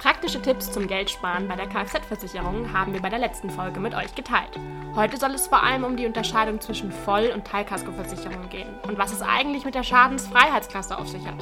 [0.00, 4.14] Praktische Tipps zum Geldsparen bei der Kfz-Versicherung haben wir bei der letzten Folge mit euch
[4.14, 4.58] geteilt.
[4.96, 9.12] Heute soll es vor allem um die Unterscheidung zwischen Voll- und Teilkaskoversicherung gehen und was
[9.12, 11.34] es eigentlich mit der Schadensfreiheitsklasse auf sich hat.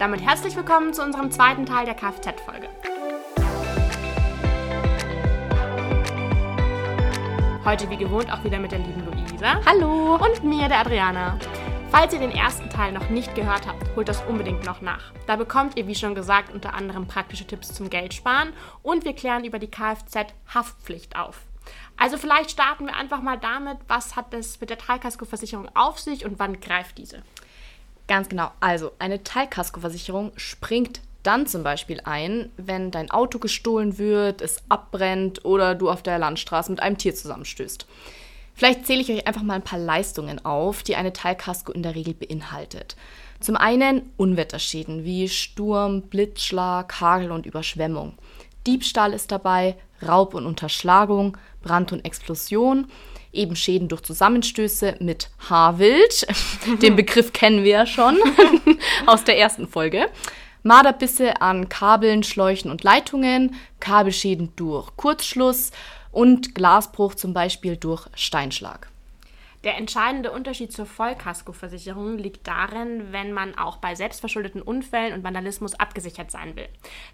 [0.00, 2.68] Damit herzlich willkommen zu unserem zweiten Teil der Kfz-Folge.
[7.64, 9.60] Heute wie gewohnt auch wieder mit der lieben Luisa.
[9.64, 10.16] Hallo!
[10.16, 11.38] Und mir, der Adriana.
[11.90, 15.12] Falls ihr den ersten Teil noch nicht gehört habt, holt das unbedingt noch nach.
[15.26, 18.52] Da bekommt ihr, wie schon gesagt, unter anderem praktische Tipps zum Geldsparen
[18.84, 21.40] und wir klären über die Kfz-Haftpflicht auf.
[21.96, 26.24] Also vielleicht starten wir einfach mal damit, was hat es mit der Teilkaskoversicherung auf sich
[26.24, 27.22] und wann greift diese?
[28.06, 28.52] Ganz genau.
[28.60, 35.44] Also eine Teilkaskoversicherung springt dann zum Beispiel ein, wenn dein Auto gestohlen wird, es abbrennt
[35.44, 37.86] oder du auf der Landstraße mit einem Tier zusammenstößt.
[38.60, 41.94] Vielleicht zähle ich euch einfach mal ein paar Leistungen auf, die eine Teilkasko in der
[41.94, 42.94] Regel beinhaltet.
[43.40, 48.18] Zum einen Unwetterschäden wie Sturm, Blitzschlag, Hagel und Überschwemmung.
[48.66, 49.76] Diebstahl ist dabei,
[50.06, 52.88] Raub und Unterschlagung, Brand und Explosion,
[53.32, 56.26] eben Schäden durch Zusammenstöße mit Haarwild.
[56.82, 58.18] Den Begriff kennen wir ja schon
[59.06, 60.10] aus der ersten Folge.
[60.62, 65.70] Marderbisse an Kabeln, Schläuchen und Leitungen, Kabelschäden durch Kurzschluss,
[66.12, 68.90] und Glasbruch zum Beispiel durch Steinschlag.
[69.62, 75.74] Der entscheidende Unterschied zur Vollkaskoversicherung liegt darin, wenn man auch bei selbstverschuldeten Unfällen und Vandalismus
[75.74, 76.68] abgesichert sein will.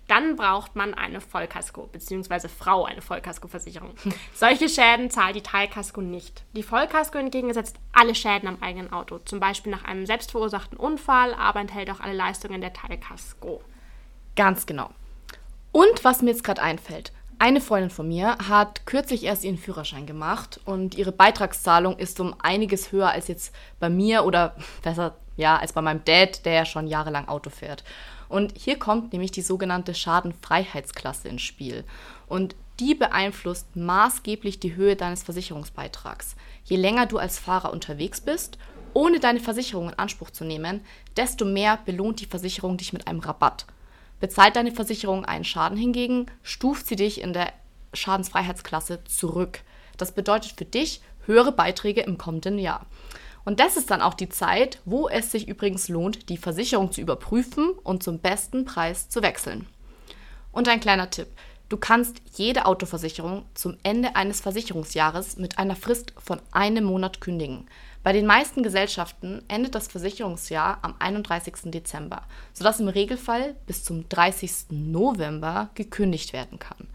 [0.07, 2.47] Dann braucht man eine Vollkasko bzw.
[2.47, 3.95] Frau eine Vollkaskoversicherung.
[4.35, 6.45] Solche Schäden zahlt die Teilkasko nicht.
[6.53, 11.35] Die Vollkasko hingegen ersetzt alle Schäden am eigenen Auto, zum Beispiel nach einem selbstverursachten Unfall,
[11.35, 13.61] aber enthält auch alle Leistungen der Teilkasko.
[14.37, 14.91] Ganz genau.
[15.73, 20.07] Und was mir jetzt gerade einfällt, eine Freundin von mir hat kürzlich erst ihren Führerschein
[20.07, 25.57] gemacht und ihre Beitragszahlung ist um einiges höher als jetzt bei mir oder besser, ja,
[25.57, 27.85] als bei meinem Dad, der ja schon jahrelang Auto fährt.
[28.29, 31.85] Und hier kommt nämlich die sogenannte Schadenfreiheitsklasse ins Spiel.
[32.27, 36.37] Und die beeinflusst maßgeblich die Höhe deines Versicherungsbeitrags.
[36.65, 38.59] Je länger du als Fahrer unterwegs bist,
[38.93, 40.81] ohne deine Versicherung in Anspruch zu nehmen,
[41.17, 43.67] desto mehr belohnt die Versicherung dich mit einem Rabatt.
[44.21, 47.53] Bezahlt deine Versicherung einen Schaden hingegen, stuft sie dich in der
[47.93, 49.61] Schadensfreiheitsklasse zurück.
[49.97, 52.87] Das bedeutet für dich höhere Beiträge im kommenden Jahr.
[53.45, 57.01] Und das ist dann auch die Zeit, wo es sich übrigens lohnt, die Versicherung zu
[57.01, 59.67] überprüfen und zum besten Preis zu wechseln.
[60.51, 61.29] Und ein kleiner Tipp.
[61.69, 67.67] Du kannst jede Autoversicherung zum Ende eines Versicherungsjahres mit einer Frist von einem Monat kündigen.
[68.05, 71.73] Bei den meisten Gesellschaften endet das Versicherungsjahr am 31.
[71.73, 72.23] Dezember,
[72.53, 74.67] sodass im Regelfall bis zum 30.
[74.71, 76.87] November gekündigt werden kann.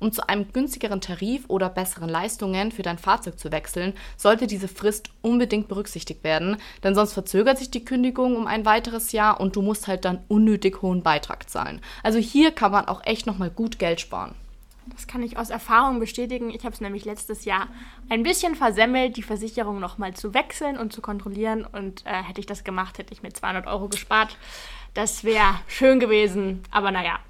[0.00, 4.66] Um zu einem günstigeren Tarif oder besseren Leistungen für dein Fahrzeug zu wechseln, sollte diese
[4.66, 9.56] Frist unbedingt berücksichtigt werden, denn sonst verzögert sich die Kündigung um ein weiteres Jahr und
[9.56, 11.80] du musst halt dann unnötig hohen Beitrag zahlen.
[12.02, 14.34] Also hier kann man auch echt nochmal gut Geld sparen.
[14.86, 16.50] Das kann ich aus Erfahrung bestätigen.
[16.50, 17.68] Ich habe es nämlich letztes Jahr
[18.08, 21.64] ein bisschen versemmelt, die Versicherung nochmal zu wechseln und zu kontrollieren.
[21.64, 24.36] Und äh, hätte ich das gemacht, hätte ich mir 200 Euro gespart.
[24.94, 27.20] Das wäre schön gewesen, aber naja.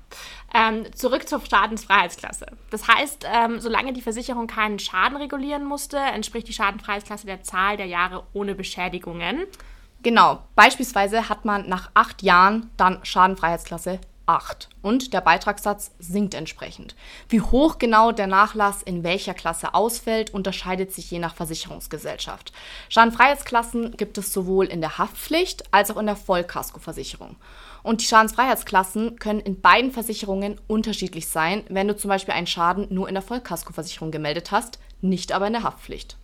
[0.53, 2.47] Ähm, zurück zur Schadensfreiheitsklasse.
[2.71, 7.77] Das heißt, ähm, solange die Versicherung keinen Schaden regulieren musste, entspricht die Schadenfreiheitsklasse der Zahl
[7.77, 9.45] der Jahre ohne Beschädigungen.
[10.03, 14.01] Genau, beispielsweise hat man nach acht Jahren dann Schadenfreiheitsklasse
[14.31, 16.95] 8 und der Beitragssatz sinkt entsprechend.
[17.29, 22.53] Wie hoch genau der Nachlass in welcher Klasse ausfällt, unterscheidet sich je nach Versicherungsgesellschaft.
[22.89, 27.37] Schadenfreiheitsklassen gibt es sowohl in der Haftpflicht als auch in der Vollkaskoversicherung.
[27.83, 32.87] Und die Schadensfreiheitsklassen können in beiden Versicherungen unterschiedlich sein, wenn du zum Beispiel einen Schaden
[32.91, 36.17] nur in der Vollkaskoversicherung gemeldet hast, nicht aber in der Haftpflicht.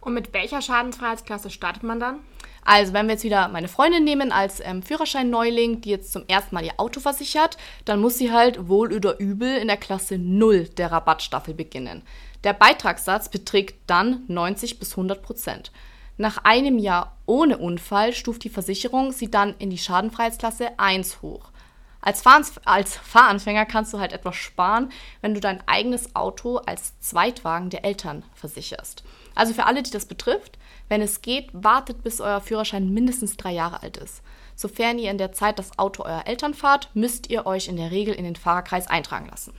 [0.00, 2.20] Und mit welcher Schadensfreiheitsklasse startet man dann?
[2.64, 6.54] Also, wenn wir jetzt wieder meine Freundin nehmen als ähm, Führerschein-Neuling, die jetzt zum ersten
[6.54, 10.68] Mal ihr Auto versichert, dann muss sie halt wohl oder übel in der Klasse 0
[10.68, 12.02] der Rabattstaffel beginnen.
[12.44, 15.72] Der Beitragssatz beträgt dann 90 bis 100 Prozent.
[16.16, 21.49] Nach einem Jahr ohne Unfall stuft die Versicherung sie dann in die Schadenfreiheitsklasse 1 hoch.
[22.02, 26.98] Als, Fahr als Fahranfänger kannst du halt etwas sparen, wenn du dein eigenes Auto als
[27.00, 29.04] Zweitwagen der Eltern versicherst.
[29.34, 30.58] Also für alle, die das betrifft,
[30.88, 34.22] wenn es geht, wartet, bis euer Führerschein mindestens drei Jahre alt ist.
[34.56, 37.90] Sofern ihr in der Zeit das Auto eurer Eltern fahrt, müsst ihr euch in der
[37.90, 39.54] Regel in den Fahrerkreis eintragen lassen.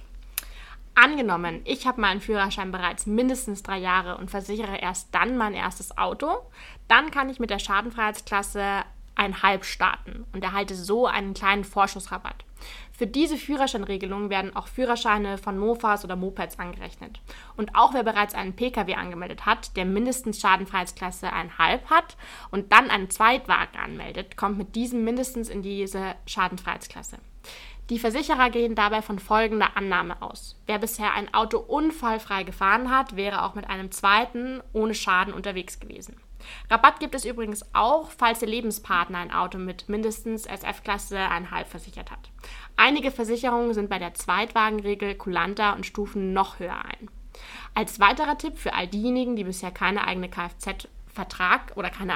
[0.93, 5.97] Angenommen, ich habe meinen Führerschein bereits mindestens drei Jahre und versichere erst dann mein erstes
[5.97, 6.27] Auto,
[6.87, 8.83] dann kann ich mit der Schadenfreiheitsklasse
[9.15, 12.45] ein Halb starten und erhalte so einen kleinen Vorschussrabatt.
[12.91, 17.19] Für diese Führerscheinregelung werden auch Führerscheine von Mofas oder Mopeds angerechnet.
[17.57, 22.15] Und auch wer bereits einen Pkw angemeldet hat, der mindestens Schadenfreiheitsklasse 1,5 hat
[22.51, 27.17] und dann einen Zweitwagen anmeldet, kommt mit diesem mindestens in diese Schadenfreiheitsklasse.
[27.91, 30.55] Die Versicherer gehen dabei von folgender Annahme aus.
[30.65, 35.77] Wer bisher ein Auto unfallfrei gefahren hat, wäre auch mit einem zweiten ohne Schaden unterwegs
[35.81, 36.15] gewesen.
[36.69, 42.11] Rabatt gibt es übrigens auch, falls der Lebenspartner ein Auto mit mindestens SF-Klasse 1,5 versichert
[42.11, 42.31] hat.
[42.77, 47.09] Einige Versicherungen sind bei der Zweitwagenregel kulanter und stufen noch höher ein.
[47.75, 52.13] Als weiterer Tipp für all diejenigen, die bisher keine eigene Kfz-Vertrag oder keine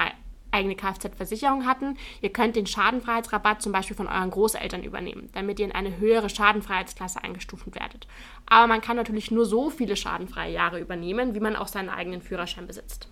[0.56, 5.66] eigene Kfz-Versicherung hatten, ihr könnt den Schadenfreiheitsrabatt zum Beispiel von euren Großeltern übernehmen, damit ihr
[5.66, 8.06] in eine höhere Schadenfreiheitsklasse eingestuft werdet.
[8.46, 12.22] Aber man kann natürlich nur so viele schadenfreie Jahre übernehmen, wie man auch seinen eigenen
[12.22, 13.08] Führerschein besitzt.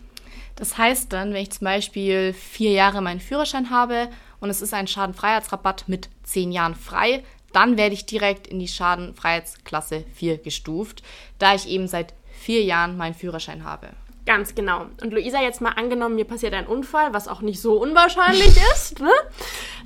[0.57, 4.09] Das heißt dann, wenn ich zum Beispiel vier Jahre meinen Führerschein habe
[4.41, 8.69] und es ist ein Schadenfreiheitsrabatt mit zehn Jahren frei, dann werde ich direkt in die
[8.69, 11.03] Schadenfreiheitsklasse 4 gestuft,
[11.39, 13.91] da ich eben seit vier Jahren meinen Führerschein habe.
[14.27, 14.87] Ganz genau.
[15.03, 19.01] Und Luisa, jetzt mal angenommen, mir passiert ein Unfall, was auch nicht so unwahrscheinlich ist,
[19.01, 19.13] ne?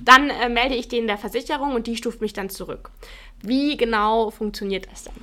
[0.01, 2.91] dann äh, melde ich den der Versicherung und die stuft mich dann zurück.
[3.43, 5.15] Wie genau funktioniert das denn?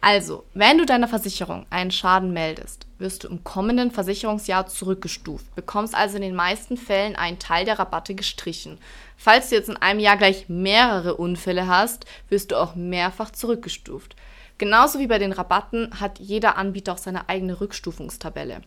[0.00, 5.94] Also, wenn du deiner Versicherung einen Schaden meldest, wirst du im kommenden Versicherungsjahr zurückgestuft, bekommst
[5.94, 8.78] also in den meisten Fällen einen Teil der Rabatte gestrichen.
[9.16, 14.14] Falls du jetzt in einem Jahr gleich mehrere Unfälle hast, wirst du auch mehrfach zurückgestuft.
[14.58, 18.60] Genauso wie bei den Rabatten hat jeder Anbieter auch seine eigene Rückstufungstabelle.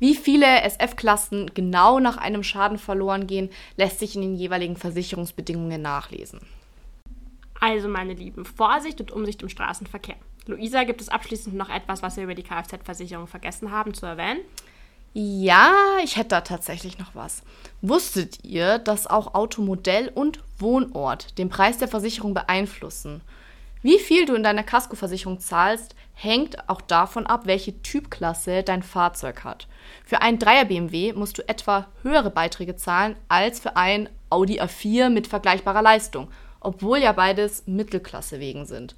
[0.00, 5.80] Wie viele SF-Klassen genau nach einem Schaden verloren gehen, lässt sich in den jeweiligen Versicherungsbedingungen
[5.80, 6.40] nachlesen.
[7.60, 10.16] Also meine Lieben, Vorsicht und Umsicht im Straßenverkehr.
[10.46, 14.40] Luisa, gibt es abschließend noch etwas, was wir über die Kfz-Versicherung vergessen haben zu erwähnen?
[15.14, 17.42] Ja, ich hätte da tatsächlich noch was.
[17.82, 23.22] Wusstet ihr, dass auch Automodell und Wohnort den Preis der Versicherung beeinflussen?
[23.80, 29.44] Wie viel du in deiner Kaskoversicherung zahlst, hängt auch davon ab, welche Typklasse dein Fahrzeug
[29.44, 29.68] hat.
[30.04, 35.10] Für einen 3er BMW musst du etwa höhere Beiträge zahlen als für ein Audi A4
[35.10, 36.28] mit vergleichbarer Leistung,
[36.60, 38.96] obwohl ja beides Mittelklassewegen sind.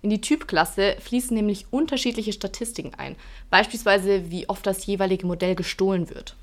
[0.00, 3.16] In die Typklasse fließen nämlich unterschiedliche Statistiken ein,
[3.50, 6.34] beispielsweise wie oft das jeweilige Modell gestohlen wird.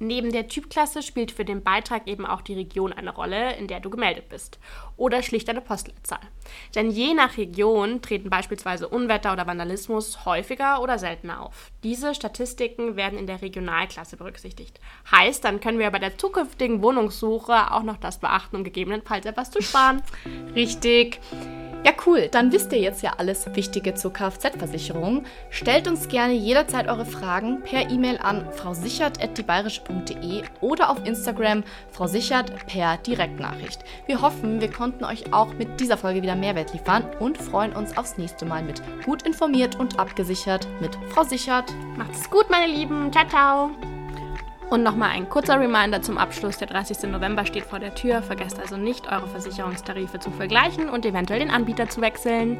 [0.00, 3.80] Neben der Typklasse spielt für den Beitrag eben auch die Region eine Rolle, in der
[3.80, 4.60] du gemeldet bist.
[4.96, 6.20] Oder schlicht eine Postleitzahl.
[6.74, 11.72] Denn je nach Region treten beispielsweise Unwetter oder Vandalismus häufiger oder seltener auf.
[11.82, 14.78] Diese Statistiken werden in der Regionalklasse berücksichtigt.
[15.10, 19.50] Heißt, dann können wir bei der zukünftigen Wohnungssuche auch noch das beachten, um gegebenenfalls etwas
[19.50, 20.02] zu sparen.
[20.54, 21.20] Richtig.
[21.88, 22.28] Ja, cool.
[22.30, 25.24] Dann wisst ihr jetzt ja alles Wichtige zur Kfz-Versicherung.
[25.48, 32.98] Stellt uns gerne jederzeit eure Fragen per E-Mail an frausichert.diebayerische.de oder auf Instagram frausichert per
[32.98, 33.84] Direktnachricht.
[34.04, 37.96] Wir hoffen, wir konnten euch auch mit dieser Folge wieder Mehrwert liefern und freuen uns
[37.96, 41.72] aufs nächste Mal mit gut informiert und abgesichert mit Frau Sichert.
[41.96, 43.10] Macht's gut, meine Lieben.
[43.12, 43.97] Ciao, ciao.
[44.70, 46.58] Und nochmal ein kurzer Reminder zum Abschluss.
[46.58, 47.10] Der 30.
[47.10, 48.22] November steht vor der Tür.
[48.22, 52.58] Vergesst also nicht, eure Versicherungstarife zu vergleichen und eventuell den Anbieter zu wechseln.